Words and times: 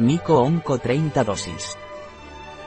Mico 0.00 0.40
Onco 0.40 0.78
30 0.78 1.22
dosis. 1.22 1.78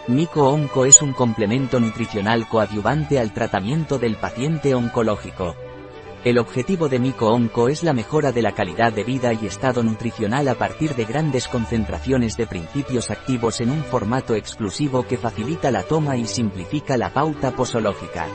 Mico 0.07 0.47
Onco 0.47 0.85
es 0.85 1.01
un 1.01 1.11
complemento 1.11 1.77
nutricional 1.77 2.47
coadyuvante 2.47 3.19
al 3.19 3.33
tratamiento 3.33 3.99
del 3.99 4.15
paciente 4.15 4.73
oncológico. 4.73 5.53
El 6.23 6.37
objetivo 6.37 6.87
de 6.87 6.99
Mico 6.99 7.27
Onco 7.27 7.67
es 7.67 7.83
la 7.83 7.91
mejora 7.91 8.31
de 8.31 8.41
la 8.41 8.53
calidad 8.53 8.93
de 8.93 9.03
vida 9.03 9.33
y 9.33 9.45
estado 9.45 9.83
nutricional 9.83 10.47
a 10.47 10.55
partir 10.55 10.95
de 10.95 11.03
grandes 11.03 11.49
concentraciones 11.49 12.37
de 12.37 12.47
principios 12.47 13.11
activos 13.11 13.59
en 13.59 13.71
un 13.71 13.83
formato 13.83 14.33
exclusivo 14.33 15.05
que 15.05 15.17
facilita 15.17 15.69
la 15.69 15.83
toma 15.83 16.15
y 16.15 16.27
simplifica 16.27 16.95
la 16.95 17.11
pauta 17.11 17.51
posológica. 17.51 18.25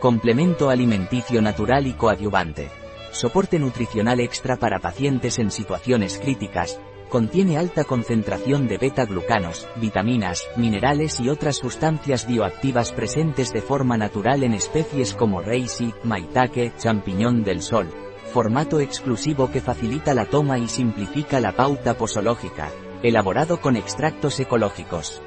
Complemento 0.00 0.70
alimenticio 0.70 1.42
natural 1.42 1.86
y 1.86 1.92
coadyuvante. 1.92 2.70
Soporte 3.12 3.58
nutricional 3.58 4.18
extra 4.20 4.56
para 4.56 4.78
pacientes 4.78 5.38
en 5.38 5.50
situaciones 5.50 6.18
críticas, 6.18 6.80
Contiene 7.08 7.58
alta 7.58 7.84
concentración 7.84 8.66
de 8.66 8.78
beta-glucanos, 8.78 9.68
vitaminas, 9.76 10.42
minerales 10.56 11.20
y 11.20 11.28
otras 11.28 11.56
sustancias 11.56 12.26
bioactivas 12.26 12.92
presentes 12.92 13.52
de 13.52 13.62
forma 13.62 13.96
natural 13.96 14.42
en 14.42 14.54
especies 14.54 15.14
como 15.14 15.40
reishi, 15.40 15.94
maitake, 16.02 16.72
champiñón 16.76 17.44
del 17.44 17.62
sol. 17.62 17.88
Formato 18.32 18.80
exclusivo 18.80 19.50
que 19.50 19.60
facilita 19.60 20.12
la 20.12 20.24
toma 20.24 20.58
y 20.58 20.66
simplifica 20.66 21.38
la 21.38 21.52
pauta 21.52 21.94
posológica. 21.94 22.70
Elaborado 23.02 23.60
con 23.60 23.76
extractos 23.76 24.40
ecológicos. 24.40 25.22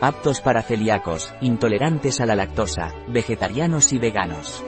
Aptos 0.00 0.40
para 0.42 0.62
celíacos, 0.62 1.34
intolerantes 1.40 2.20
a 2.20 2.26
la 2.26 2.36
lactosa, 2.36 2.94
vegetarianos 3.08 3.92
y 3.92 3.98
veganos. 3.98 4.62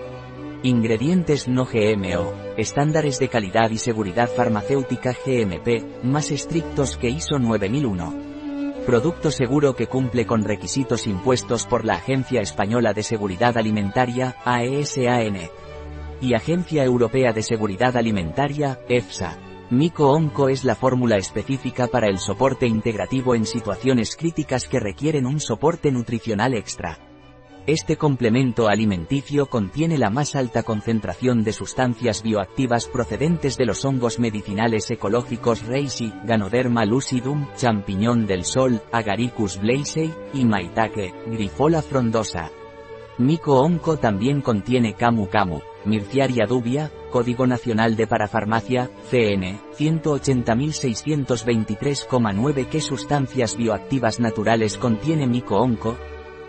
Ingredientes 0.64 1.46
no 1.46 1.66
GMO, 1.66 2.34
estándares 2.56 3.20
de 3.20 3.28
calidad 3.28 3.70
y 3.70 3.78
seguridad 3.78 4.28
farmacéutica 4.28 5.12
GMP, 5.12 6.02
más 6.02 6.32
estrictos 6.32 6.96
que 6.96 7.08
ISO 7.08 7.38
9001. 7.38 8.84
Producto 8.84 9.30
seguro 9.30 9.76
que 9.76 9.86
cumple 9.86 10.26
con 10.26 10.42
requisitos 10.42 11.06
impuestos 11.06 11.64
por 11.64 11.84
la 11.84 11.94
Agencia 11.94 12.40
Española 12.40 12.92
de 12.92 13.04
Seguridad 13.04 13.56
Alimentaria, 13.56 14.34
AESAN. 14.44 15.48
Y 16.20 16.34
Agencia 16.34 16.82
Europea 16.82 17.32
de 17.32 17.44
Seguridad 17.44 17.96
Alimentaria, 17.96 18.80
EFSA. 18.88 19.38
Mico 19.70 20.10
Onco 20.10 20.48
es 20.48 20.64
la 20.64 20.74
fórmula 20.74 21.18
específica 21.18 21.86
para 21.86 22.08
el 22.08 22.18
soporte 22.18 22.66
integrativo 22.66 23.36
en 23.36 23.46
situaciones 23.46 24.16
críticas 24.16 24.66
que 24.66 24.80
requieren 24.80 25.24
un 25.24 25.38
soporte 25.38 25.92
nutricional 25.92 26.54
extra. 26.54 27.07
Este 27.68 27.96
complemento 27.98 28.68
alimenticio 28.68 29.44
contiene 29.44 29.98
la 29.98 30.08
más 30.08 30.34
alta 30.36 30.62
concentración 30.62 31.44
de 31.44 31.52
sustancias 31.52 32.22
bioactivas 32.22 32.86
procedentes 32.86 33.58
de 33.58 33.66
los 33.66 33.84
hongos 33.84 34.18
medicinales 34.18 34.90
ecológicos 34.90 35.66
Reishi, 35.66 36.10
Ganoderma 36.24 36.86
lucidum, 36.86 37.46
champiñón 37.58 38.26
del 38.26 38.46
sol, 38.46 38.80
Agaricus 38.90 39.60
blazei, 39.60 40.14
y 40.32 40.46
Maitake, 40.46 41.12
Grifola 41.26 41.82
frondosa. 41.82 42.50
Mico 43.18 43.60
Onco 43.60 43.98
también 43.98 44.40
contiene 44.40 44.94
Camu 44.94 45.28
Camu, 45.28 45.60
Mirciaria 45.84 46.46
dubia, 46.46 46.90
Código 47.10 47.46
Nacional 47.46 47.96
de 47.96 48.06
Parafarmacia, 48.06 48.88
CN, 49.10 49.60
180.623,9 49.78 52.66
¿Qué 52.66 52.80
sustancias 52.80 53.58
bioactivas 53.58 54.20
naturales 54.20 54.78
contiene 54.78 55.26
Mico 55.26 55.58
Onco? 55.58 55.98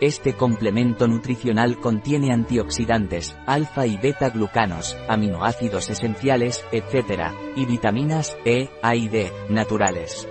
Este 0.01 0.33
complemento 0.33 1.09
nutricional 1.09 1.77
contiene 1.77 2.31
antioxidantes, 2.31 3.35
alfa 3.45 3.85
y 3.85 3.97
beta 3.97 4.29
glucanos, 4.29 4.95
aminoácidos 5.09 5.89
esenciales, 5.89 6.63
etc., 6.71 7.33
y 7.57 7.65
vitaminas 7.65 8.37
E, 8.45 8.69
A 8.81 8.95
y 8.95 9.09
D, 9.09 9.29
naturales. 9.49 10.25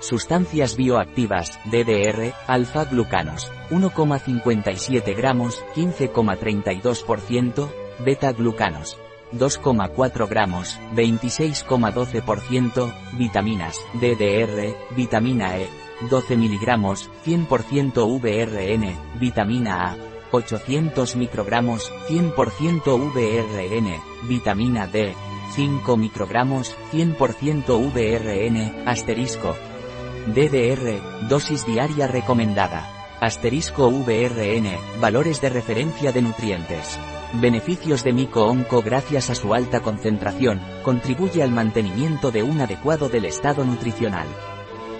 Sustancias 0.00 0.76
bioactivas, 0.76 1.60
DDR, 1.66 2.32
alfa 2.48 2.84
glucanos, 2.84 3.52
1,57 3.70 5.16
gramos, 5.16 5.64
15,32%, 5.76 7.70
beta 8.04 8.32
glucanos, 8.32 8.98
2,4 9.32 10.28
gramos, 10.28 10.80
26,12%, 10.96 12.92
vitaminas, 13.16 13.78
DDR, 13.94 14.74
vitamina 14.96 15.58
E, 15.58 15.85
12 16.02 16.36
miligramos, 16.36 17.10
100% 17.24 18.20
VRN, 18.20 19.18
vitamina 19.18 19.90
A, 19.90 19.96
800 20.30 21.16
microgramos, 21.16 21.92
100% 22.08 23.12
VRN, 23.12 24.28
vitamina 24.28 24.86
D, 24.86 25.14
5 25.54 25.96
microgramos, 25.96 26.76
100% 26.92 27.92
VRN, 27.92 28.88
asterisco. 28.88 29.56
DDR, 30.26 31.00
dosis 31.28 31.64
diaria 31.64 32.06
recomendada. 32.06 32.90
Asterisco 33.20 33.90
VRN, 33.90 34.76
valores 35.00 35.40
de 35.40 35.48
referencia 35.48 36.12
de 36.12 36.20
nutrientes. 36.20 36.98
Beneficios 37.32 38.04
de 38.04 38.12
Mico 38.12 38.44
Onco 38.44 38.82
gracias 38.82 39.30
a 39.30 39.34
su 39.34 39.54
alta 39.54 39.80
concentración, 39.80 40.60
contribuye 40.82 41.42
al 41.42 41.50
mantenimiento 41.50 42.30
de 42.30 42.42
un 42.42 42.60
adecuado 42.60 43.08
del 43.08 43.24
estado 43.24 43.64
nutricional. 43.64 44.26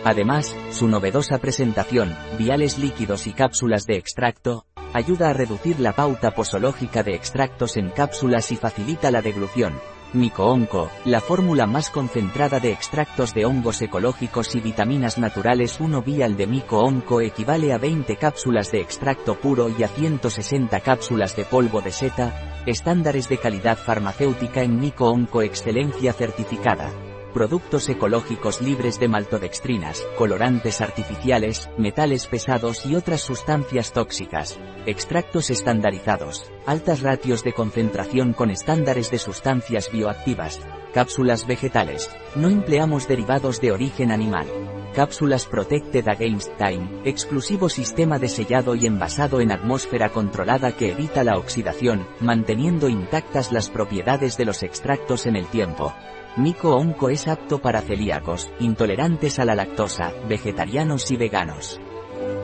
Además, 0.05 0.55
su 0.71 0.89
novedosa 0.89 1.39
presentación, 1.39 2.17
viales 2.39 2.79
líquidos 2.79 3.27
y 3.27 3.33
cápsulas 3.33 3.87
de 3.87 3.97
extracto, 3.97 4.67
ayuda 4.93 5.31
a 5.31 5.33
reducir 5.33 5.81
la 5.81 5.93
pauta 5.93 6.31
posológica 6.33 7.03
de 7.03 7.15
extractos 7.15 7.77
en 7.77 7.91
cápsulas 7.91 8.53
y 8.53 8.57
facilita 8.57 9.11
la 9.11 9.23
deglución. 9.23 9.75
Mico-Onco, 10.13 10.89
la 11.05 11.21
fórmula 11.21 11.67
más 11.67 11.91
concentrada 11.91 12.61
de 12.61 12.73
extractos 12.73 13.35
de 13.35 13.45
hongos 13.45 13.83
ecológicos 13.83 14.55
y 14.55 14.61
vitaminas 14.61 15.19
naturales 15.19 15.79
1 15.81 16.01
vial 16.03 16.37
de 16.37 16.47
Mico-Onco 16.47 17.21
equivale 17.21 17.73
a 17.73 17.79
20 17.79 18.17
cápsulas 18.17 18.71
de 18.71 18.81
extracto 18.81 19.35
puro 19.35 19.69
y 19.69 19.83
a 19.83 19.89
160 19.89 20.81
cápsulas 20.81 21.37
de 21.37 21.45
polvo 21.45 21.83
de 21.83 21.91
seta, 21.91 22.63
estándares 22.67 23.29
de 23.29 23.39
calidad 23.39 23.77
farmacéutica 23.77 24.63
en 24.63 24.79
Mico-Onco 24.79 25.43
excelencia 25.43 26.13
certificada 26.13 26.91
productos 27.37 27.87
ecológicos 27.91 28.63
libres 28.63 28.99
de 28.99 29.09
maltodextrinas, 29.09 30.03
colorantes 30.17 30.81
artificiales, 30.81 31.69
metales 31.77 32.27
pesados 32.27 32.87
y 32.87 32.95
otras 32.95 33.21
sustancias 33.21 33.93
tóxicas, 33.93 34.59
extractos 34.87 35.51
estandarizados, 35.51 36.51
altas 36.65 37.03
ratios 37.03 37.45
de 37.45 37.53
concentración 37.53 38.33
con 38.33 38.49
estándares 38.49 39.11
de 39.11 39.19
sustancias 39.19 39.93
bioactivas, 39.93 40.63
cápsulas 40.97 41.47
vegetales, 41.47 42.11
no 42.37 42.49
empleamos 42.49 43.07
derivados 43.07 43.61
de 43.61 43.71
origen 43.71 44.11
animal. 44.11 44.47
Cápsulas 44.95 45.45
Protected 45.45 46.09
Against 46.09 46.57
Time, 46.57 47.03
exclusivo 47.05 47.69
sistema 47.69 48.19
de 48.19 48.31
sellado 48.31 48.75
y 48.75 48.87
envasado 48.87 49.43
en 49.43 49.53
atmósfera 49.53 50.09
controlada 50.09 50.73
que 50.73 50.93
evita 50.93 51.23
la 51.23 51.37
oxidación, 51.37 52.07
manteniendo 52.21 52.89
intactas 52.89 53.53
las 53.53 53.69
propiedades 53.69 54.39
de 54.39 54.47
los 54.47 54.63
extractos 54.63 55.27
en 55.27 55.37
el 55.37 55.45
tiempo. 55.49 55.93
Mico 56.39 56.75
Onco 56.75 57.11
es 57.11 57.29
apto 57.29 57.59
para 57.59 57.83
celíacos, 57.83 58.49
intolerantes 58.59 59.39
a 59.39 59.45
la 59.45 59.55
lactosa, 59.55 60.15
vegetarianos 60.31 61.11
y 61.11 61.19
veganos. 61.19 61.79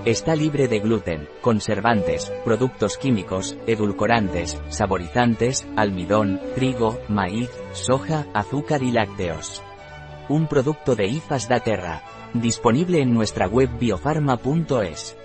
Está 0.04 0.34
libre 0.34 0.66
de 0.66 0.80
gluten, 0.80 1.28
conservantes, 1.42 2.32
productos 2.44 2.98
químicos, 2.98 3.56
edulcorantes, 3.68 4.60
saborizantes, 4.68 5.64
almidón, 5.76 6.40
trigo, 6.56 6.98
maíz, 7.08 7.50
soja, 7.70 8.26
azúcar 8.34 8.82
y 8.82 8.90
lácteos. 8.90 9.62
Un 10.28 10.48
producto 10.48 10.96
de 10.96 11.06
IFAS 11.06 11.48
da 11.48 11.60
Terra. 11.60 12.02
Disponible 12.34 13.00
en 13.00 13.14
nuestra 13.14 13.46
web 13.46 13.70
biofarma.es. 13.78 15.21